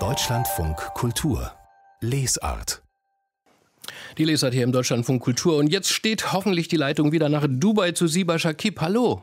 Deutschlandfunk 0.00 0.76
Kultur 0.94 1.52
Lesart 2.00 2.82
die 4.18 4.24
Lesart 4.24 4.52
hier 4.52 4.64
im 4.64 4.72
Deutschlandfunk 4.72 5.22
Kultur. 5.22 5.56
Und 5.58 5.68
jetzt 5.68 5.92
steht 5.92 6.32
hoffentlich 6.32 6.66
die 6.66 6.76
Leitung 6.76 7.12
wieder 7.12 7.28
nach 7.28 7.46
Dubai 7.48 7.92
zu 7.92 8.08
Siba 8.08 8.40
Shakib. 8.40 8.80
Hallo. 8.80 9.22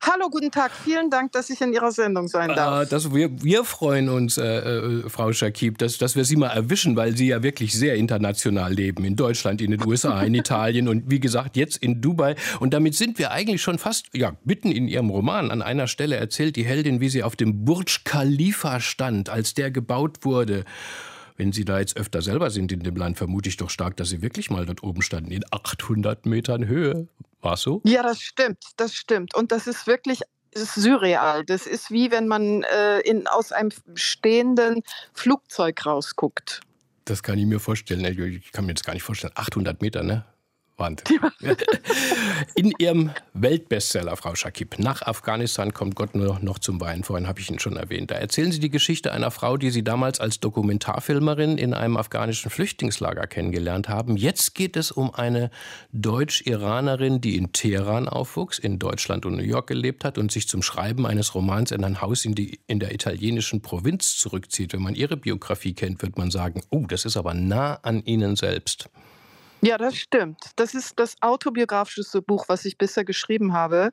Hallo, 0.00 0.28
guten 0.30 0.50
Tag. 0.50 0.70
Vielen 0.72 1.08
Dank, 1.08 1.32
dass 1.32 1.48
ich 1.48 1.60
in 1.62 1.72
Ihrer 1.72 1.90
Sendung 1.90 2.28
sein 2.28 2.50
darf. 2.50 2.84
Äh, 2.84 2.90
das, 2.90 3.14
wir, 3.14 3.42
wir 3.42 3.64
freuen 3.64 4.10
uns, 4.10 4.36
äh, 4.36 4.42
äh, 4.44 5.08
Frau 5.08 5.32
Shakib, 5.32 5.78
dass, 5.78 5.96
dass 5.96 6.14
wir 6.14 6.26
Sie 6.26 6.36
mal 6.36 6.48
erwischen, 6.48 6.94
weil 6.94 7.16
Sie 7.16 7.28
ja 7.28 7.42
wirklich 7.42 7.72
sehr 7.72 7.94
international 7.94 8.72
leben. 8.74 9.04
In 9.04 9.16
Deutschland, 9.16 9.62
in 9.62 9.70
den 9.70 9.86
USA, 9.86 10.22
in 10.22 10.34
Italien 10.34 10.88
und 10.88 11.10
wie 11.10 11.20
gesagt 11.20 11.56
jetzt 11.56 11.78
in 11.78 12.02
Dubai. 12.02 12.36
Und 12.60 12.74
damit 12.74 12.94
sind 12.94 13.18
wir 13.18 13.30
eigentlich 13.30 13.62
schon 13.62 13.78
fast 13.78 14.08
ja, 14.12 14.36
mitten 14.44 14.70
in 14.70 14.88
Ihrem 14.88 15.08
Roman. 15.08 15.50
An 15.50 15.62
einer 15.62 15.86
Stelle 15.86 16.16
erzählt 16.16 16.56
die 16.56 16.64
Heldin, 16.64 17.00
wie 17.00 17.08
sie 17.08 17.22
auf 17.22 17.34
dem 17.34 17.64
Burj 17.64 18.04
Khalifa 18.04 18.80
stand, 18.80 19.30
als 19.30 19.54
der 19.54 19.70
gebaut 19.70 20.18
wurde. 20.24 20.64
Wenn 21.36 21.50
Sie 21.50 21.64
da 21.64 21.80
jetzt 21.80 21.96
öfter 21.96 22.22
selber 22.22 22.50
sind 22.50 22.70
in 22.70 22.80
dem 22.80 22.94
Land, 22.94 23.18
vermute 23.18 23.48
ich 23.48 23.56
doch 23.56 23.70
stark, 23.70 23.96
dass 23.96 24.08
Sie 24.08 24.22
wirklich 24.22 24.50
mal 24.50 24.66
dort 24.66 24.84
oben 24.84 25.02
standen, 25.02 25.32
in 25.32 25.44
800 25.50 26.26
Metern 26.26 26.66
Höhe. 26.68 27.08
War 27.44 27.56
so? 27.56 27.82
Ja, 27.84 28.02
das 28.02 28.20
stimmt, 28.20 28.64
das 28.76 28.94
stimmt. 28.94 29.34
Und 29.34 29.52
das 29.52 29.66
ist 29.66 29.86
wirklich 29.86 30.22
ist 30.52 30.74
surreal. 30.74 31.44
Das 31.44 31.66
ist 31.66 31.90
wie 31.90 32.10
wenn 32.10 32.28
man 32.28 32.62
äh, 32.62 33.00
in, 33.00 33.26
aus 33.26 33.52
einem 33.52 33.70
stehenden 33.94 34.82
Flugzeug 35.12 35.84
rausguckt. 35.84 36.60
Das 37.04 37.22
kann 37.22 37.38
ich 37.38 37.44
mir 37.44 37.60
vorstellen. 37.60 38.04
Ich 38.04 38.52
kann 38.52 38.66
mir 38.66 38.74
das 38.74 38.84
gar 38.84 38.94
nicht 38.94 39.02
vorstellen. 39.02 39.32
800 39.36 39.82
Meter, 39.82 40.02
ne? 40.02 40.24
Wand. 40.76 41.04
In 42.54 42.72
Ihrem 42.78 43.10
Weltbestseller, 43.32 44.16
Frau 44.16 44.34
Shakib, 44.34 44.78
nach 44.78 45.02
Afghanistan 45.02 45.72
kommt 45.72 45.94
Gott 45.94 46.14
nur 46.14 46.38
noch 46.40 46.58
zum 46.58 46.80
Wein. 46.80 47.04
Vorhin 47.04 47.28
habe 47.28 47.40
ich 47.40 47.50
ihn 47.50 47.58
schon 47.58 47.76
erwähnt. 47.76 48.10
Da 48.10 48.16
erzählen 48.16 48.50
Sie 48.50 48.60
die 48.60 48.70
Geschichte 48.70 49.12
einer 49.12 49.30
Frau, 49.30 49.56
die 49.56 49.70
Sie 49.70 49.84
damals 49.84 50.20
als 50.20 50.40
Dokumentarfilmerin 50.40 51.58
in 51.58 51.74
einem 51.74 51.96
afghanischen 51.96 52.50
Flüchtlingslager 52.50 53.26
kennengelernt 53.26 53.88
haben. 53.88 54.16
Jetzt 54.16 54.54
geht 54.54 54.76
es 54.76 54.90
um 54.90 55.14
eine 55.14 55.50
Deutsch-Iranerin, 55.92 57.20
die 57.20 57.36
in 57.36 57.52
Teheran 57.52 58.08
aufwuchs, 58.08 58.58
in 58.58 58.78
Deutschland 58.78 59.26
und 59.26 59.36
New 59.36 59.42
York 59.42 59.68
gelebt 59.68 60.04
hat 60.04 60.18
und 60.18 60.32
sich 60.32 60.48
zum 60.48 60.62
Schreiben 60.62 61.06
eines 61.06 61.34
Romans 61.34 61.70
in 61.70 61.84
ein 61.84 62.00
Haus 62.00 62.24
in, 62.24 62.34
die, 62.34 62.60
in 62.66 62.80
der 62.80 62.92
italienischen 62.92 63.62
Provinz 63.62 64.16
zurückzieht. 64.16 64.72
Wenn 64.72 64.82
man 64.82 64.94
ihre 64.94 65.16
Biografie 65.16 65.74
kennt, 65.74 66.02
wird 66.02 66.18
man 66.18 66.30
sagen, 66.30 66.62
oh, 66.70 66.86
das 66.88 67.04
ist 67.04 67.16
aber 67.16 67.34
nah 67.34 67.74
an 67.82 68.02
Ihnen 68.04 68.36
selbst. 68.36 68.90
Ja, 69.64 69.78
das 69.78 69.96
stimmt. 69.96 70.50
Das 70.56 70.74
ist 70.74 70.98
das 70.98 71.16
autobiografischste 71.20 72.20
Buch, 72.20 72.44
was 72.48 72.64
ich 72.64 72.76
bisher 72.76 73.04
geschrieben 73.04 73.52
habe. 73.54 73.90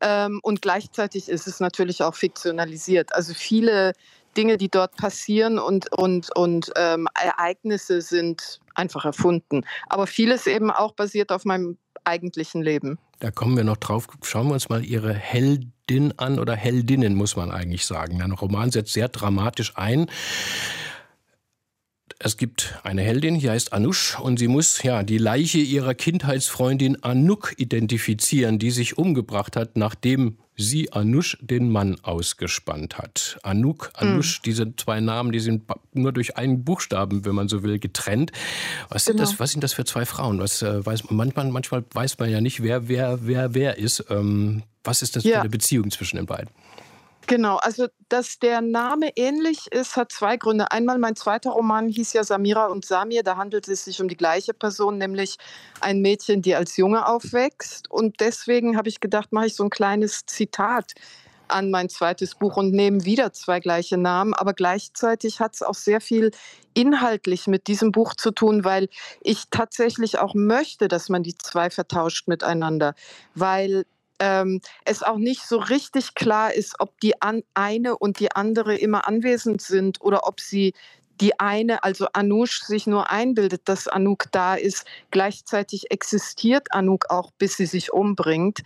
Ähm, 0.00 0.40
und 0.42 0.62
gleichzeitig 0.62 1.28
ist 1.28 1.46
es 1.46 1.60
natürlich 1.60 2.02
auch 2.02 2.14
fiktionalisiert. 2.14 3.14
Also 3.14 3.34
viele 3.34 3.94
Dinge, 4.36 4.56
die 4.56 4.68
dort 4.68 4.96
passieren 4.96 5.58
und, 5.58 5.92
und, 5.98 6.34
und 6.36 6.70
ähm, 6.76 7.08
Ereignisse 7.20 8.00
sind 8.00 8.60
einfach 8.74 9.04
erfunden. 9.04 9.64
Aber 9.88 10.06
vieles 10.06 10.46
eben 10.46 10.70
auch 10.70 10.92
basiert 10.92 11.32
auf 11.32 11.44
meinem 11.44 11.78
eigentlichen 12.04 12.62
Leben. 12.62 12.98
Da 13.18 13.32
kommen 13.32 13.56
wir 13.56 13.64
noch 13.64 13.76
drauf. 13.76 14.06
Schauen 14.22 14.46
wir 14.46 14.54
uns 14.54 14.68
mal 14.68 14.84
Ihre 14.84 15.12
Heldin 15.12 16.14
an 16.18 16.38
oder 16.38 16.54
Heldinnen, 16.54 17.14
muss 17.14 17.34
man 17.34 17.50
eigentlich 17.50 17.84
sagen. 17.84 18.18
Der 18.18 18.30
Roman 18.30 18.70
setzt 18.70 18.92
sehr 18.92 19.08
dramatisch 19.08 19.76
ein. 19.76 20.06
Es 22.20 22.36
gibt 22.36 22.74
eine 22.82 23.02
Heldin, 23.02 23.38
die 23.38 23.48
heißt 23.48 23.72
Anush 23.72 24.18
und 24.18 24.40
sie 24.40 24.48
muss 24.48 24.82
ja 24.82 25.04
die 25.04 25.18
Leiche 25.18 25.58
ihrer 25.58 25.94
Kindheitsfreundin 25.94 27.00
Anuk 27.04 27.54
identifizieren, 27.58 28.58
die 28.58 28.72
sich 28.72 28.98
umgebracht 28.98 29.54
hat, 29.54 29.76
nachdem 29.76 30.36
sie 30.56 30.92
Anush 30.92 31.38
den 31.40 31.70
Mann 31.70 31.96
ausgespannt 32.02 32.98
hat. 32.98 33.38
Anuk, 33.44 33.92
Anush, 33.94 34.38
mhm. 34.38 34.42
diese 34.46 34.74
zwei 34.74 34.98
Namen, 34.98 35.30
die 35.30 35.38
sind 35.38 35.62
nur 35.92 36.10
durch 36.12 36.36
einen 36.36 36.64
Buchstaben, 36.64 37.24
wenn 37.24 37.36
man 37.36 37.46
so 37.46 37.62
will, 37.62 37.78
getrennt. 37.78 38.32
Was 38.88 39.04
sind 39.04 39.18
genau. 39.18 39.28
das? 39.30 39.38
Was 39.38 39.52
sind 39.52 39.62
das 39.62 39.74
für 39.74 39.84
zwei 39.84 40.04
Frauen? 40.04 40.40
Was 40.40 40.60
äh, 40.62 40.84
weiß 40.84 41.04
man 41.04 41.16
manchmal? 41.16 41.48
Manchmal 41.50 41.84
weiß 41.92 42.18
man 42.18 42.30
ja 42.30 42.40
nicht, 42.40 42.64
wer 42.64 42.88
wer 42.88 43.20
wer 43.28 43.54
wer 43.54 43.78
ist. 43.78 44.04
Ähm, 44.10 44.64
was 44.82 45.02
ist 45.02 45.14
das 45.14 45.22
ja. 45.22 45.36
für 45.36 45.40
eine 45.42 45.50
Beziehung 45.50 45.92
zwischen 45.92 46.16
den 46.16 46.26
beiden? 46.26 46.50
Genau, 47.28 47.56
also 47.56 47.88
dass 48.08 48.38
der 48.38 48.62
Name 48.62 49.10
ähnlich 49.14 49.66
ist, 49.70 49.96
hat 49.96 50.10
zwei 50.12 50.38
Gründe. 50.38 50.72
Einmal 50.72 50.96
mein 50.96 51.14
zweiter 51.14 51.50
Roman 51.50 51.86
hieß 51.86 52.14
ja 52.14 52.24
Samira 52.24 52.68
und 52.68 52.86
Samir, 52.86 53.22
da 53.22 53.36
handelt 53.36 53.68
es 53.68 53.84
sich 53.84 54.00
um 54.00 54.08
die 54.08 54.16
gleiche 54.16 54.54
Person, 54.54 54.96
nämlich 54.96 55.36
ein 55.82 56.00
Mädchen, 56.00 56.40
die 56.40 56.54
als 56.54 56.78
Junge 56.78 57.06
aufwächst. 57.06 57.90
Und 57.90 58.20
deswegen 58.20 58.78
habe 58.78 58.88
ich 58.88 59.00
gedacht, 59.00 59.30
mache 59.30 59.48
ich 59.48 59.56
so 59.56 59.64
ein 59.64 59.68
kleines 59.68 60.24
Zitat 60.24 60.94
an 61.48 61.70
mein 61.70 61.90
zweites 61.90 62.34
Buch 62.34 62.56
und 62.56 62.72
nehme 62.72 63.04
wieder 63.04 63.30
zwei 63.34 63.60
gleiche 63.60 63.98
Namen. 63.98 64.32
Aber 64.32 64.54
gleichzeitig 64.54 65.38
hat 65.38 65.54
es 65.54 65.62
auch 65.62 65.74
sehr 65.74 66.00
viel 66.00 66.30
inhaltlich 66.72 67.46
mit 67.46 67.66
diesem 67.66 67.92
Buch 67.92 68.14
zu 68.14 68.30
tun, 68.30 68.64
weil 68.64 68.88
ich 69.20 69.44
tatsächlich 69.50 70.18
auch 70.18 70.32
möchte, 70.34 70.88
dass 70.88 71.10
man 71.10 71.22
die 71.22 71.34
zwei 71.36 71.68
vertauscht 71.68 72.26
miteinander, 72.26 72.94
weil 73.34 73.84
ähm, 74.18 74.60
es 74.84 75.02
auch 75.02 75.18
nicht 75.18 75.42
so 75.46 75.58
richtig 75.58 76.14
klar 76.14 76.52
ist, 76.52 76.80
ob 76.80 76.98
die 77.00 77.20
an, 77.22 77.42
eine 77.54 77.96
und 77.96 78.20
die 78.20 78.32
andere 78.32 78.76
immer 78.76 79.06
anwesend 79.06 79.62
sind 79.62 80.00
oder 80.00 80.26
ob 80.26 80.40
sie 80.40 80.74
die 81.20 81.38
eine, 81.40 81.82
also 81.82 82.06
Anush, 82.12 82.60
sich 82.60 82.86
nur 82.86 83.10
einbildet, 83.10 83.62
dass 83.64 83.88
Anouk 83.88 84.26
da 84.30 84.54
ist. 84.54 84.86
Gleichzeitig 85.10 85.90
existiert 85.90 86.72
Anouk 86.72 87.10
auch, 87.10 87.32
bis 87.38 87.56
sie 87.56 87.66
sich 87.66 87.92
umbringt. 87.92 88.62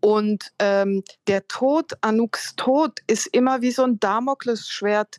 Und 0.00 0.52
ähm, 0.58 1.02
der 1.26 1.46
Tod, 1.46 1.92
Anouks 2.00 2.56
Tod, 2.56 3.00
ist 3.06 3.26
immer 3.26 3.60
wie 3.60 3.70
so 3.70 3.82
ein 3.84 4.00
Damoklesschwert 4.00 5.18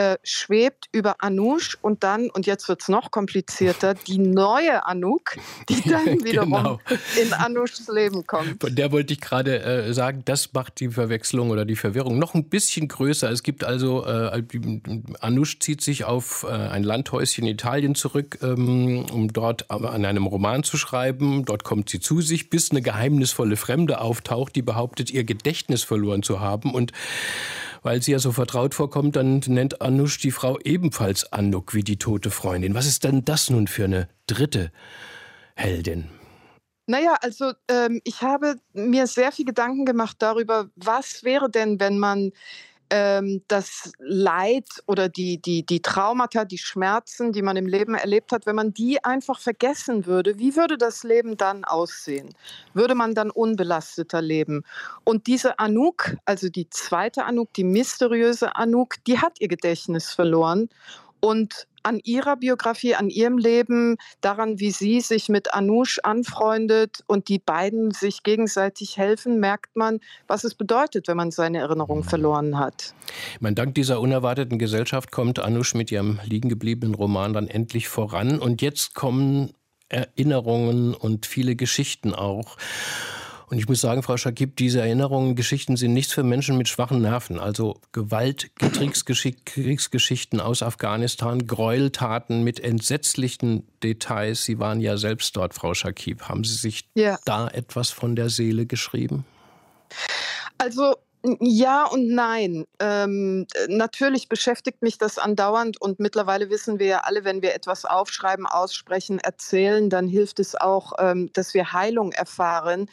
äh, 0.00 0.18
schwebt 0.22 0.88
über 0.92 1.16
Anoush 1.18 1.76
und 1.82 2.02
dann, 2.02 2.30
und 2.30 2.46
jetzt 2.46 2.68
wird 2.68 2.82
es 2.82 2.88
noch 2.88 3.10
komplizierter, 3.10 3.94
die 3.94 4.18
neue 4.18 4.86
Anouk, 4.86 5.36
die 5.68 5.80
dann 5.88 6.24
wiederum 6.24 6.52
genau. 6.52 6.80
in 7.20 7.32
Anoushs 7.32 7.88
Leben 7.88 8.26
kommt. 8.26 8.60
Von 8.60 8.74
der 8.74 8.92
wollte 8.92 9.12
ich 9.12 9.20
gerade 9.20 9.60
äh, 9.62 9.92
sagen, 9.92 10.22
das 10.24 10.52
macht 10.52 10.80
die 10.80 10.88
Verwechslung 10.88 11.50
oder 11.50 11.64
die 11.64 11.76
Verwirrung 11.76 12.18
noch 12.18 12.34
ein 12.34 12.44
bisschen 12.44 12.88
größer. 12.88 13.30
Es 13.30 13.42
gibt 13.42 13.64
also, 13.64 14.06
äh, 14.06 14.42
Anoush 15.20 15.58
zieht 15.58 15.82
sich 15.82 16.04
auf 16.04 16.46
äh, 16.48 16.52
ein 16.52 16.82
Landhäuschen 16.82 17.44
in 17.44 17.52
Italien 17.52 17.94
zurück, 17.94 18.38
ähm, 18.42 19.04
um 19.12 19.32
dort 19.32 19.70
an 19.70 20.04
einem 20.04 20.26
Roman 20.26 20.62
zu 20.62 20.76
schreiben. 20.76 21.44
Dort 21.44 21.64
kommt 21.64 21.90
sie 21.90 22.00
zu 22.00 22.20
sich, 22.20 22.48
bis 22.48 22.70
eine 22.70 22.80
geheimnisvolle 22.80 23.56
Fremde 23.56 24.00
auftaucht, 24.00 24.56
die 24.56 24.62
behauptet, 24.62 25.10
ihr 25.10 25.24
Gedächtnis 25.24 25.82
verloren 25.82 26.22
zu 26.22 26.40
haben 26.40 26.72
und 26.72 26.92
weil 27.82 28.02
sie 28.02 28.12
ja 28.12 28.18
so 28.18 28.32
vertraut 28.32 28.74
vorkommt, 28.74 29.16
dann 29.16 29.40
nennt 29.46 29.80
Anush 29.80 30.18
die 30.18 30.30
Frau 30.30 30.58
ebenfalls 30.60 31.32
Anuk 31.32 31.74
wie 31.74 31.84
die 31.84 31.98
tote 31.98 32.30
Freundin. 32.30 32.74
Was 32.74 32.86
ist 32.86 33.04
denn 33.04 33.24
das 33.24 33.50
nun 33.50 33.66
für 33.66 33.84
eine 33.84 34.08
dritte 34.26 34.70
Heldin? 35.54 36.08
Naja, 36.86 37.16
also 37.20 37.52
ähm, 37.68 38.00
ich 38.04 38.22
habe 38.22 38.56
mir 38.72 39.06
sehr 39.06 39.30
viel 39.30 39.44
Gedanken 39.44 39.84
gemacht 39.84 40.16
darüber, 40.18 40.70
was 40.74 41.22
wäre 41.22 41.48
denn, 41.48 41.78
wenn 41.78 41.98
man 41.98 42.32
ähm, 42.90 43.42
das 43.48 43.92
Leid 43.98 44.66
oder 44.86 45.08
die, 45.08 45.40
die, 45.40 45.64
die 45.64 45.80
Traumata, 45.80 46.44
die 46.44 46.58
Schmerzen, 46.58 47.32
die 47.32 47.42
man 47.42 47.56
im 47.56 47.66
Leben 47.66 47.94
erlebt 47.94 48.32
hat, 48.32 48.46
wenn 48.46 48.56
man 48.56 48.74
die 48.74 49.02
einfach 49.04 49.38
vergessen 49.38 50.06
würde, 50.06 50.38
wie 50.38 50.56
würde 50.56 50.76
das 50.76 51.04
Leben 51.04 51.36
dann 51.36 51.64
aussehen? 51.64 52.34
Würde 52.74 52.94
man 52.94 53.14
dann 53.14 53.30
unbelasteter 53.30 54.20
leben? 54.20 54.64
Und 55.04 55.26
diese 55.26 55.58
Anouk, 55.58 56.16
also 56.24 56.48
die 56.48 56.68
zweite 56.68 57.24
Anouk, 57.24 57.52
die 57.54 57.64
mysteriöse 57.64 58.56
Anouk, 58.56 58.96
die 59.06 59.18
hat 59.18 59.40
ihr 59.40 59.48
Gedächtnis 59.48 60.12
verloren. 60.12 60.68
Und 61.20 61.66
an 61.82 62.00
ihrer 62.04 62.36
Biografie, 62.36 62.94
an 62.94 63.08
ihrem 63.08 63.38
Leben, 63.38 63.96
daran, 64.20 64.60
wie 64.60 64.70
sie 64.70 65.00
sich 65.00 65.28
mit 65.28 65.54
Anoush 65.54 65.98
anfreundet 66.02 67.02
und 67.06 67.28
die 67.28 67.38
beiden 67.38 67.90
sich 67.90 68.22
gegenseitig 68.22 68.96
helfen, 68.96 69.40
merkt 69.40 69.76
man, 69.76 70.00
was 70.26 70.44
es 70.44 70.54
bedeutet, 70.54 71.08
wenn 71.08 71.16
man 71.16 71.30
seine 71.30 71.58
Erinnerung 71.58 72.04
verloren 72.04 72.58
hat. 72.58 72.94
Mein 73.40 73.54
dank 73.54 73.74
dieser 73.74 74.00
unerwarteten 74.00 74.58
Gesellschaft 74.58 75.10
kommt 75.10 75.38
Anoush 75.38 75.74
mit 75.74 75.90
ihrem 75.90 76.20
liegengebliebenen 76.24 76.94
Roman 76.94 77.32
dann 77.32 77.48
endlich 77.48 77.88
voran 77.88 78.38
und 78.38 78.62
jetzt 78.62 78.94
kommen 78.94 79.52
Erinnerungen 79.88 80.94
und 80.94 81.26
viele 81.26 81.56
Geschichten 81.56 82.14
auch. 82.14 82.56
Und 83.50 83.58
ich 83.58 83.68
muss 83.68 83.80
sagen, 83.80 84.04
Frau 84.04 84.16
Schakib, 84.16 84.56
diese 84.56 84.80
Erinnerungen, 84.80 85.34
Geschichten 85.34 85.76
sind 85.76 85.92
nichts 85.92 86.12
für 86.12 86.22
Menschen 86.22 86.56
mit 86.56 86.68
schwachen 86.68 87.02
Nerven. 87.02 87.40
Also 87.40 87.80
Gewalt, 87.90 88.52
Kriegsgeschichten 88.54 90.40
aus 90.40 90.62
Afghanistan, 90.62 91.48
Gräueltaten 91.48 92.44
mit 92.44 92.60
entsetzlichen 92.60 93.66
Details. 93.82 94.44
Sie 94.44 94.60
waren 94.60 94.80
ja 94.80 94.96
selbst 94.96 95.36
dort, 95.36 95.54
Frau 95.54 95.74
Schakib. 95.74 96.22
Haben 96.22 96.44
Sie 96.44 96.54
sich 96.54 96.88
ja. 96.94 97.18
da 97.24 97.48
etwas 97.48 97.90
von 97.90 98.14
der 98.14 98.28
Seele 98.28 98.66
geschrieben? 98.66 99.24
Also 100.58 100.94
ja 101.40 101.84
und 101.86 102.08
nein. 102.08 102.64
Ähm, 102.78 103.46
natürlich 103.68 104.28
beschäftigt 104.28 104.80
mich 104.80 104.96
das 104.96 105.18
andauernd 105.18 105.80
und 105.80 106.00
mittlerweile 106.00 106.50
wissen 106.50 106.78
wir 106.78 106.86
ja 106.86 106.98
alle, 107.00 107.24
wenn 107.24 107.42
wir 107.42 107.54
etwas 107.54 107.84
aufschreiben, 107.84 108.46
aussprechen, 108.46 109.18
erzählen, 109.18 109.90
dann 109.90 110.08
hilft 110.08 110.40
es 110.40 110.54
auch, 110.54 110.92
ähm, 110.98 111.30
dass 111.32 111.52
wir 111.52 111.72
Heilung 111.72 112.12
erfahren. 112.12 112.88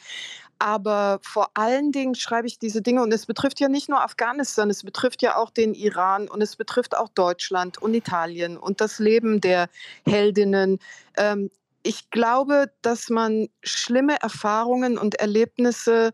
Aber 0.58 1.20
vor 1.22 1.50
allen 1.54 1.92
Dingen 1.92 2.14
schreibe 2.14 2.46
ich 2.46 2.58
diese 2.58 2.82
Dinge 2.82 3.02
und 3.02 3.12
es 3.12 3.26
betrifft 3.26 3.60
ja 3.60 3.68
nicht 3.68 3.88
nur 3.88 4.02
Afghanistan, 4.02 4.70
es 4.70 4.82
betrifft 4.82 5.22
ja 5.22 5.36
auch 5.36 5.50
den 5.50 5.74
Iran 5.74 6.28
und 6.28 6.42
es 6.42 6.56
betrifft 6.56 6.96
auch 6.96 7.08
Deutschland 7.10 7.80
und 7.80 7.94
Italien 7.94 8.56
und 8.56 8.80
das 8.80 8.98
Leben 8.98 9.40
der 9.40 9.68
Heldinnen. 10.04 10.80
Ähm, 11.16 11.50
ich 11.82 12.10
glaube, 12.10 12.70
dass 12.82 13.08
man 13.08 13.48
schlimme 13.62 14.20
Erfahrungen 14.20 14.98
und 14.98 15.14
Erlebnisse 15.14 16.12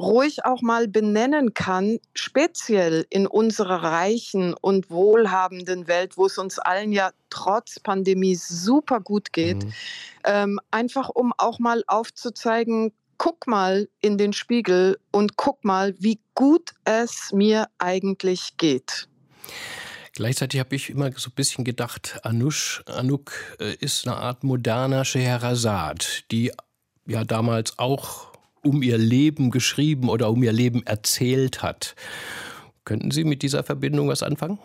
ruhig 0.00 0.44
auch 0.44 0.62
mal 0.62 0.88
benennen 0.88 1.54
kann, 1.54 1.98
speziell 2.14 3.06
in 3.10 3.26
unserer 3.26 3.82
reichen 3.82 4.54
und 4.54 4.90
wohlhabenden 4.90 5.86
Welt, 5.88 6.16
wo 6.16 6.26
es 6.26 6.38
uns 6.38 6.58
allen 6.58 6.92
ja 6.92 7.10
trotz 7.28 7.78
Pandemie 7.78 8.34
super 8.34 9.00
gut 9.00 9.32
geht, 9.32 9.64
mhm. 9.64 9.72
ähm, 10.24 10.60
einfach 10.70 11.10
um 11.10 11.32
auch 11.36 11.58
mal 11.58 11.84
aufzuzeigen, 11.86 12.92
guck 13.20 13.46
mal 13.46 13.86
in 14.00 14.16
den 14.16 14.32
Spiegel 14.32 14.98
und 15.12 15.36
guck 15.36 15.62
mal, 15.62 15.94
wie 15.98 16.20
gut 16.34 16.70
es 16.86 17.32
mir 17.34 17.68
eigentlich 17.76 18.56
geht. 18.56 19.08
Gleichzeitig 20.14 20.58
habe 20.58 20.74
ich 20.74 20.88
immer 20.88 21.12
so 21.12 21.28
ein 21.28 21.34
bisschen 21.34 21.66
gedacht, 21.66 22.18
Anush, 22.22 22.82
Anuk 22.86 23.32
äh, 23.60 23.74
ist 23.74 24.08
eine 24.08 24.16
Art 24.16 24.42
moderner 24.42 25.04
Scheherazad, 25.04 26.24
die 26.30 26.50
ja 27.06 27.24
damals 27.24 27.78
auch 27.78 28.32
um 28.62 28.82
ihr 28.82 28.96
Leben 28.96 29.50
geschrieben 29.50 30.08
oder 30.08 30.30
um 30.30 30.42
ihr 30.42 30.52
Leben 30.52 30.86
erzählt 30.86 31.62
hat. 31.62 31.96
Könnten 32.86 33.10
Sie 33.10 33.24
mit 33.24 33.42
dieser 33.42 33.64
Verbindung 33.64 34.08
was 34.08 34.22
anfangen? 34.22 34.58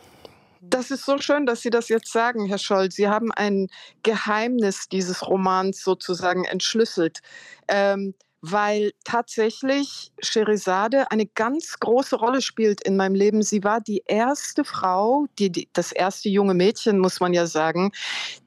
Das 0.62 0.92
ist 0.92 1.06
so 1.06 1.18
schön, 1.18 1.46
dass 1.46 1.62
Sie 1.62 1.70
das 1.70 1.90
jetzt 1.90 2.12
sagen, 2.12 2.46
Herr 2.46 2.58
Scholl. 2.58 2.90
Sie 2.90 3.10
haben 3.10 3.34
ein 3.34 3.68
Geheimnis 4.02 4.88
dieses 4.90 5.28
Romans 5.28 5.84
sozusagen 5.84 6.46
entschlüsselt. 6.46 7.20
Ähm, 7.68 8.16
weil 8.52 8.92
tatsächlich 9.04 10.12
Sherizade 10.20 11.10
eine 11.10 11.26
ganz 11.26 11.80
große 11.80 12.16
Rolle 12.16 12.42
spielt 12.42 12.82
in 12.82 12.96
meinem 12.96 13.16
Leben. 13.16 13.42
Sie 13.42 13.64
war 13.64 13.82
die 13.82 14.04
erste 14.06 14.64
Frau, 14.64 15.26
die, 15.40 15.52
die, 15.52 15.68
das 15.74 15.92
erste 15.92 16.30
junge 16.30 16.54
Mädchen, 16.54 17.00
muss 17.00 17.20
man 17.20 17.34
ja 17.34 17.48
sagen, 17.48 17.92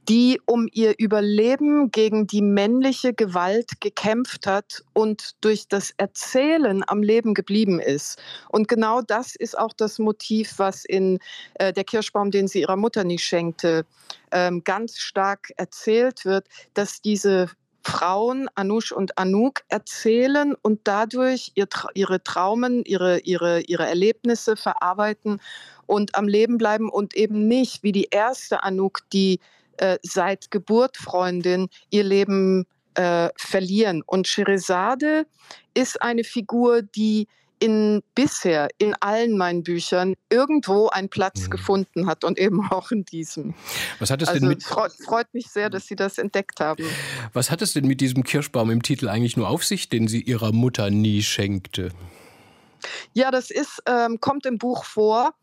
die 0.09 0.41
um 0.47 0.69
ihr 0.73 0.95
Überleben 0.99 1.91
gegen 1.91 2.29
die 2.29 2.43
männliche 2.43 3.12
Gewalt 3.12 3.81
gekämpft 3.81 4.47
hat 4.47 4.85
und 4.93 5.33
durch 5.41 5.67
das 5.67 5.93
Erzählen 5.97 6.85
am 6.87 7.03
Leben 7.03 7.35
geblieben 7.35 7.81
ist. 7.81 8.21
Und 8.50 8.69
genau 8.69 9.03
das 9.03 9.35
ist 9.35 9.59
auch 9.59 9.73
das 9.73 9.99
Motiv, 9.99 10.55
was 10.59 10.85
in 10.85 11.19
äh, 11.55 11.73
der 11.73 11.85
Kirschbaum, 11.85 12.31
den 12.31 12.47
sie 12.47 12.61
ihrer 12.61 12.77
Mutter 12.77 13.03
nie 13.03 13.19
schenkte, 13.19 13.85
ähm, 14.31 14.62
ganz 14.62 14.99
stark 14.99 15.50
erzählt 15.56 16.25
wird, 16.25 16.47
dass 16.75 17.03
diese 17.03 17.50
Frauen, 17.88 18.49
Anush 18.55 18.93
und 18.93 19.17
Anouk, 19.17 19.62
erzählen 19.69 20.55
und 20.61 20.81
dadurch 20.85 21.52
ihr, 21.55 21.67
ihre 21.94 22.23
Traumen, 22.23 22.85
ihre, 22.85 23.20
ihre, 23.20 23.61
ihre 23.62 23.87
Erlebnisse 23.87 24.56
verarbeiten 24.56 25.40
und 25.87 26.14
am 26.14 26.29
Leben 26.29 26.58
bleiben 26.58 26.90
und 26.90 27.17
eben 27.17 27.49
nicht 27.49 27.82
wie 27.82 27.93
die 27.93 28.08
erste 28.11 28.62
Anouk, 28.62 29.00
die 29.12 29.40
äh, 29.79 29.96
seit 30.02 30.50
Geburt 30.50 30.99
Freundin 30.99 31.69
ihr 31.88 32.05
Leben 32.05 32.67
äh, 32.94 33.31
verlieren. 33.37 34.02
Und 34.05 34.29
Sherazade 34.29 35.26
ist 35.73 36.02
eine 36.02 36.25
Figur, 36.25 36.82
die 36.82 37.26
in 37.58 38.02
bisher 38.14 38.69
in 38.78 38.94
allen 39.00 39.37
meinen 39.37 39.62
Büchern 39.62 40.14
irgendwo 40.31 40.88
einen 40.88 41.08
Platz 41.08 41.44
mhm. 41.44 41.50
gefunden 41.50 42.06
hat 42.06 42.25
und 42.25 42.38
eben 42.38 42.66
auch 42.70 42.90
in 42.90 43.05
diesem. 43.05 43.55
Was 43.99 44.10
hat 44.10 44.22
es 44.22 44.28
also, 44.28 44.40
denn 44.40 44.49
mit 44.49 44.62
freut, 44.62 44.93
freut 44.93 45.32
mich 45.34 45.49
sehr, 45.49 45.70
dass 45.70 45.87
Sie 45.87 45.96
das 45.96 46.19
entdeckt 46.19 46.60
haben. 46.60 46.84
Was 47.32 47.50
hat 47.50 47.62
es 47.62 47.72
denn 47.72 47.87
mit 47.87 48.00
diesem 48.00 48.25
Kirschbaum 48.25 48.70
im 48.70 48.82
Titel 48.82 49.08
eigentlich 49.08 49.37
nur 49.37 49.49
auf 49.49 49.64
sich, 49.64 49.88
den 49.88 50.08
sie 50.08 50.22
ihrer 50.22 50.52
Mutter 50.52 50.90
nie 50.90 51.22
schenkte? 51.22 51.90
Ja, 53.12 53.31
das 53.31 53.50
ist 53.50 53.82
ähm, 53.87 54.20
kommt 54.20 54.46
im 54.46 54.58
Buch 54.58 54.84
vor. 54.84 55.34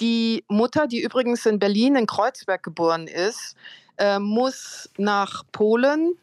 Die 0.00 0.44
Mutter, 0.48 0.86
die 0.86 1.02
übrigens 1.02 1.44
in 1.44 1.58
Berlin 1.58 1.96
in 1.96 2.06
Kreuzberg 2.06 2.62
geboren 2.62 3.08
ist, 3.08 3.56
äh, 3.98 4.18
muss 4.18 4.88
nach 4.96 5.42
Polen 5.50 6.14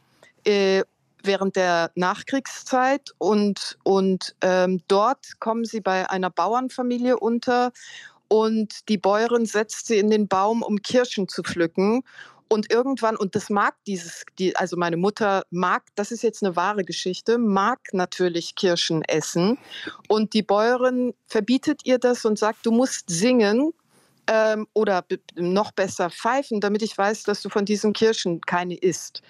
äh, 0.45 0.83
während 1.25 1.55
der 1.55 1.91
Nachkriegszeit 1.95 3.11
und, 3.17 3.77
und 3.83 4.35
ähm, 4.41 4.81
dort 4.87 5.39
kommen 5.39 5.65
sie 5.65 5.81
bei 5.81 6.09
einer 6.09 6.29
Bauernfamilie 6.29 7.17
unter 7.17 7.71
und 8.27 8.89
die 8.89 8.97
Bäuerin 8.97 9.45
setzt 9.45 9.87
sie 9.87 9.97
in 9.97 10.09
den 10.09 10.27
Baum, 10.27 10.61
um 10.61 10.81
Kirschen 10.81 11.27
zu 11.27 11.43
pflücken. 11.43 12.03
Und 12.47 12.71
irgendwann, 12.71 13.15
und 13.15 13.35
das 13.35 13.49
mag 13.49 13.75
dieses, 13.87 14.23
die, 14.37 14.55
also 14.55 14.77
meine 14.77 14.97
Mutter 14.97 15.43
mag, 15.49 15.83
das 15.95 16.11
ist 16.11 16.21
jetzt 16.21 16.43
eine 16.43 16.55
wahre 16.55 16.83
Geschichte, 16.83 17.37
mag 17.37 17.79
natürlich 17.91 18.55
Kirschen 18.55 19.03
essen. 19.03 19.57
Und 20.07 20.33
die 20.33 20.43
Bäuerin 20.43 21.13
verbietet 21.25 21.81
ihr 21.85 21.97
das 21.97 22.23
und 22.23 22.37
sagt, 22.37 22.65
du 22.65 22.71
musst 22.71 23.09
singen 23.09 23.73
ähm, 24.27 24.67
oder 24.73 25.03
noch 25.35 25.71
besser 25.71 26.09
pfeifen, 26.11 26.61
damit 26.61 26.83
ich 26.83 26.95
weiß, 26.95 27.23
dass 27.23 27.41
du 27.41 27.49
von 27.49 27.65
diesen 27.65 27.93
Kirschen 27.93 28.41
keine 28.41 28.75
isst. 28.75 29.23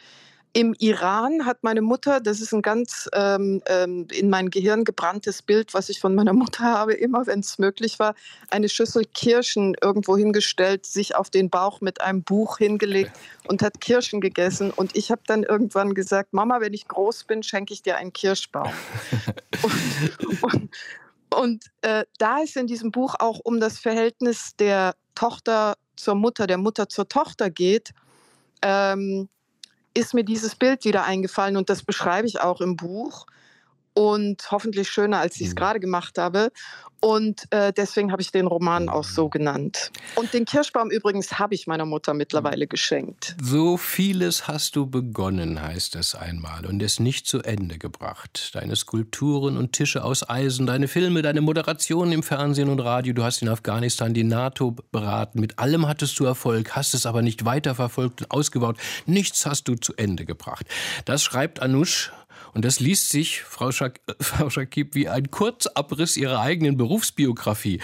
Im 0.58 0.74
Iran 0.80 1.46
hat 1.46 1.64
meine 1.64 1.82
Mutter, 1.82 2.22
das 2.22 2.40
ist 2.40 2.54
ein 2.54 2.62
ganz 2.62 3.10
ähm, 3.12 3.62
ähm, 3.66 4.08
in 4.14 4.30
mein 4.30 4.50
Gehirn 4.50 4.86
gebranntes 4.86 5.42
Bild, 5.42 5.74
was 5.74 5.90
ich 5.90 6.00
von 6.00 6.16
meiner 6.16 6.32
Mutter 6.44 6.64
habe, 6.64 6.94
immer 6.94 7.28
wenn 7.28 7.42
es 7.42 7.60
möglich 7.60 8.00
war, 8.00 8.16
eine 8.50 8.70
Schüssel 8.70 9.04
Kirschen 9.04 9.76
irgendwo 9.82 10.16
hingestellt, 10.16 10.86
sich 10.86 11.14
auf 11.14 11.30
den 11.30 11.50
Bauch 11.50 11.82
mit 11.82 12.00
einem 12.00 12.24
Buch 12.24 12.58
hingelegt 12.58 13.12
und 13.50 13.62
hat 13.62 13.82
Kirschen 13.82 14.22
gegessen. 14.22 14.72
Und 14.72 14.96
ich 14.96 15.12
habe 15.12 15.24
dann 15.28 15.44
irgendwann 15.44 15.94
gesagt, 15.94 16.32
Mama, 16.32 16.62
wenn 16.62 16.74
ich 16.74 16.88
groß 16.88 17.26
bin, 17.26 17.44
schenke 17.44 17.74
ich 17.74 17.82
dir 17.82 17.98
einen 17.98 18.14
Kirschbaum. 18.14 18.72
und, 19.62 20.42
und, 20.54 20.70
und 21.32 21.66
äh, 21.82 22.06
da 22.18 22.42
es 22.42 22.56
in 22.56 22.68
diesem 22.68 22.92
Buch 22.92 23.16
auch 23.20 23.42
um 23.44 23.60
das 23.60 23.78
Verhältnis 23.78 24.56
der 24.58 24.96
Tochter 25.16 25.76
zur 25.98 26.16
Mutter, 26.16 26.48
der 26.48 26.60
Mutter 26.60 26.88
zur 26.88 27.10
Tochter 27.10 27.50
geht, 27.50 27.92
ähm, 28.62 29.28
ist 29.96 30.14
mir 30.14 30.24
dieses 30.24 30.56
Bild 30.56 30.86
wieder 30.86 31.06
eingefallen 31.06 31.58
und 31.58 31.70
das 31.70 31.82
beschreibe 31.82 32.28
ich 32.28 32.42
auch 32.42 32.62
im 32.62 32.76
Buch 32.76 33.26
und 33.96 34.52
hoffentlich 34.52 34.90
schöner, 34.90 35.20
als 35.20 35.38
ich 35.38 35.48
es 35.48 35.54
mhm. 35.54 35.56
gerade 35.56 35.80
gemacht 35.80 36.20
habe. 36.20 36.52
Und 37.02 37.44
äh, 37.52 37.72
deswegen 37.72 38.12
habe 38.12 38.22
ich 38.24 38.32
den 38.32 38.48
Roman 38.48 38.90
auch 38.90 39.04
so 39.04 39.30
genannt. 39.30 39.92
Und 40.16 40.34
den 40.34 40.46
Kirschbaum 40.46 40.90
übrigens 40.90 41.38
habe 41.38 41.54
ich 41.54 41.68
meiner 41.68 41.86
Mutter 41.86 42.16
mittlerweile 42.16 42.66
geschenkt. 42.66 43.36
So 43.40 43.78
vieles 43.78 44.48
hast 44.48 44.76
du 44.76 44.88
begonnen, 44.88 45.62
heißt 45.62 45.96
es 45.98 46.16
einmal, 46.16 46.66
und 46.66 46.82
es 46.82 47.00
nicht 47.00 47.28
zu 47.28 47.44
Ende 47.44 47.78
gebracht. 47.78 48.52
Deine 48.54 48.76
Skulpturen 48.76 49.56
und 49.56 49.74
Tische 49.74 50.04
aus 50.04 50.28
Eisen, 50.28 50.66
deine 50.66 50.88
Filme, 50.88 51.22
deine 51.22 51.42
Moderationen 51.42 52.12
im 52.12 52.24
Fernsehen 52.24 52.70
und 52.70 52.80
Radio. 52.80 53.14
Du 53.14 53.24
hast 53.24 53.44
in 53.44 53.50
Afghanistan 53.50 54.16
die 54.16 54.24
NATO 54.24 54.76
beraten. 54.92 55.40
Mit 55.40 55.60
allem 55.60 55.88
hattest 55.88 56.20
du 56.20 56.26
Erfolg, 56.26 56.76
hast 56.76 56.96
es 56.96 57.06
aber 57.06 57.22
nicht 57.22 57.46
weiterverfolgt 57.46 58.24
und 58.24 58.32
ausgebaut. 58.32 58.78
Nichts 59.06 59.46
hast 59.46 59.68
du 59.68 59.76
zu 59.76 59.94
Ende 59.96 60.26
gebracht. 60.26 60.66
Das 61.06 61.22
schreibt 61.22 61.62
Anush 61.62 62.12
und 62.56 62.64
das 62.64 62.80
liest 62.80 63.10
sich, 63.10 63.42
Frau, 63.42 63.72
Schak 63.72 64.00
Frau 64.22 64.50
Schakib, 64.50 64.96
wie 64.96 65.10
ein 65.10 65.30
Kurzabriss 65.30 66.16
Ihrer 66.16 66.40
eigenen 66.40 66.78
Berufsbiografie. 66.78 67.82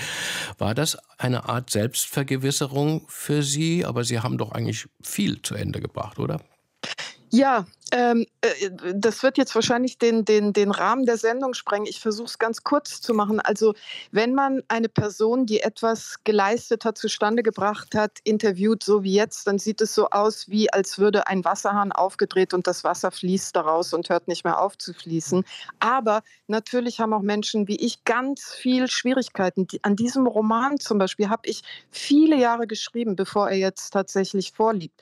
War 0.57 0.73
das 0.73 0.97
eine 1.17 1.49
Art 1.49 1.69
Selbstvergewisserung 1.69 3.05
für 3.09 3.43
Sie? 3.43 3.85
Aber 3.85 4.05
Sie 4.05 4.19
haben 4.19 4.37
doch 4.37 4.53
eigentlich 4.53 4.87
viel 5.03 5.41
zu 5.41 5.55
Ende 5.55 5.81
gebracht, 5.81 6.19
oder? 6.19 6.39
Ja, 7.33 7.65
ähm, 7.93 8.25
äh, 8.41 8.69
das 8.93 9.23
wird 9.23 9.37
jetzt 9.37 9.55
wahrscheinlich 9.55 9.97
den, 9.97 10.25
den, 10.25 10.51
den 10.51 10.69
Rahmen 10.69 11.05
der 11.05 11.15
Sendung 11.15 11.53
sprengen. 11.53 11.85
Ich 11.87 12.01
versuche 12.01 12.27
es 12.27 12.39
ganz 12.39 12.63
kurz 12.63 12.99
zu 12.99 13.13
machen. 13.13 13.39
Also 13.39 13.73
wenn 14.11 14.33
man 14.35 14.63
eine 14.67 14.89
Person, 14.89 15.45
die 15.45 15.61
etwas 15.61 16.17
geleistet 16.25 16.83
hat, 16.83 16.97
zustande 16.97 17.41
gebracht 17.41 17.95
hat, 17.95 18.19
interviewt, 18.25 18.83
so 18.83 19.03
wie 19.03 19.13
jetzt, 19.13 19.47
dann 19.47 19.59
sieht 19.59 19.79
es 19.79 19.95
so 19.95 20.09
aus, 20.09 20.49
wie 20.49 20.73
als 20.73 20.99
würde 20.99 21.27
ein 21.27 21.45
Wasserhahn 21.45 21.93
aufgedreht 21.93 22.53
und 22.53 22.67
das 22.67 22.83
Wasser 22.83 23.11
fließt 23.11 23.55
daraus 23.55 23.93
und 23.93 24.09
hört 24.09 24.27
nicht 24.27 24.43
mehr 24.43 24.59
auf 24.61 24.77
zu 24.77 24.93
fließen. 24.93 25.45
Aber 25.79 26.23
natürlich 26.47 26.99
haben 26.99 27.13
auch 27.13 27.21
Menschen 27.21 27.67
wie 27.69 27.77
ich 27.77 28.03
ganz 28.03 28.53
viel 28.53 28.89
Schwierigkeiten. 28.89 29.67
An 29.83 29.95
diesem 29.95 30.27
Roman 30.27 30.79
zum 30.81 30.97
Beispiel 30.97 31.29
habe 31.29 31.43
ich 31.47 31.61
viele 31.91 32.35
Jahre 32.35 32.67
geschrieben, 32.67 33.15
bevor 33.15 33.49
er 33.49 33.57
jetzt 33.57 33.91
tatsächlich 33.91 34.51
vorliegt. 34.51 34.99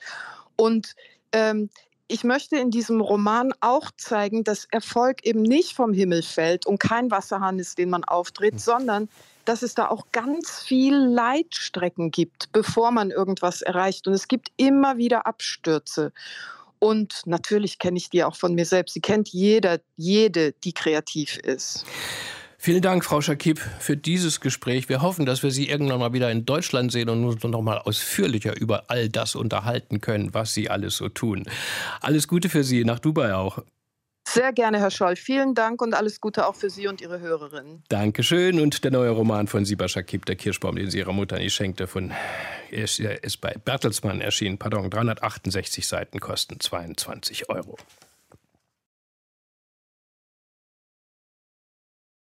Und 0.56 0.94
ähm, 1.32 1.70
ich 2.10 2.24
möchte 2.24 2.56
in 2.56 2.70
diesem 2.70 3.00
Roman 3.00 3.54
auch 3.60 3.90
zeigen, 3.96 4.42
dass 4.42 4.66
Erfolg 4.70 5.24
eben 5.24 5.42
nicht 5.42 5.74
vom 5.74 5.92
Himmel 5.92 6.22
fällt 6.22 6.66
und 6.66 6.80
kein 6.80 7.10
Wasserhahn 7.10 7.58
ist, 7.60 7.78
den 7.78 7.88
man 7.88 8.02
aufdreht, 8.02 8.54
hm. 8.54 8.58
sondern 8.58 9.08
dass 9.44 9.62
es 9.62 9.74
da 9.74 9.88
auch 9.88 10.06
ganz 10.12 10.60
viel 10.60 10.94
Leitstrecken 10.94 12.10
gibt, 12.10 12.52
bevor 12.52 12.90
man 12.90 13.10
irgendwas 13.10 13.62
erreicht. 13.62 14.06
Und 14.06 14.14
es 14.14 14.28
gibt 14.28 14.50
immer 14.56 14.98
wieder 14.98 15.26
Abstürze. 15.26 16.12
Und 16.78 17.22
natürlich 17.26 17.78
kenne 17.78 17.96
ich 17.96 18.10
die 18.10 18.24
auch 18.24 18.36
von 18.36 18.54
mir 18.54 18.66
selbst. 18.66 18.94
Sie 18.94 19.00
kennt 19.00 19.28
jeder, 19.28 19.80
jede, 19.96 20.52
die 20.52 20.72
kreativ 20.72 21.38
ist. 21.38 21.84
Vielen 22.62 22.82
Dank, 22.82 23.06
Frau 23.06 23.22
Schakib, 23.22 23.58
für 23.58 23.96
dieses 23.96 24.40
Gespräch. 24.40 24.90
Wir 24.90 25.00
hoffen, 25.00 25.24
dass 25.24 25.42
wir 25.42 25.50
Sie 25.50 25.70
irgendwann 25.70 25.98
mal 25.98 26.12
wieder 26.12 26.30
in 26.30 26.44
Deutschland 26.44 26.92
sehen 26.92 27.08
und 27.08 27.24
uns 27.24 27.42
noch 27.42 27.62
mal 27.62 27.78
ausführlicher 27.78 28.54
über 28.54 28.84
all 28.88 29.08
das 29.08 29.34
unterhalten 29.34 30.02
können, 30.02 30.34
was 30.34 30.52
Sie 30.52 30.68
alles 30.68 30.98
so 30.98 31.08
tun. 31.08 31.44
Alles 32.02 32.28
Gute 32.28 32.50
für 32.50 32.62
Sie, 32.62 32.84
nach 32.84 32.98
Dubai 32.98 33.34
auch. 33.34 33.62
Sehr 34.28 34.52
gerne, 34.52 34.78
Herr 34.78 34.90
Scholl. 34.90 35.16
Vielen 35.16 35.54
Dank 35.54 35.80
und 35.80 35.94
alles 35.94 36.20
Gute 36.20 36.46
auch 36.46 36.54
für 36.54 36.68
Sie 36.68 36.86
und 36.86 37.00
Ihre 37.00 37.20
Hörerinnen. 37.20 37.82
Dankeschön. 37.88 38.60
Und 38.60 38.84
der 38.84 38.90
neue 38.90 39.08
Roman 39.08 39.46
von 39.46 39.64
Siba 39.64 39.88
Shakib, 39.88 40.26
Der 40.26 40.36
Kirschbaum, 40.36 40.76
den 40.76 40.90
sie 40.90 40.98
ihrer 40.98 41.14
Mutter 41.14 41.38
nie 41.38 41.48
schenkte, 41.48 41.86
von, 41.86 42.12
ist, 42.70 43.00
ist 43.00 43.40
bei 43.40 43.54
Bertelsmann 43.64 44.20
erschienen. 44.20 44.58
Pardon, 44.58 44.90
368 44.90 45.88
Seiten 45.88 46.20
kosten 46.20 46.60
22 46.60 47.48
Euro. 47.48 47.78